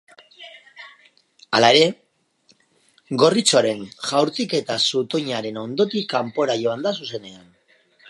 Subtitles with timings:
[1.57, 1.83] Hala ere,
[3.25, 7.51] gorritxoaren jaurtiketa zutoinaren ondotik kanpora joan da zuzenean.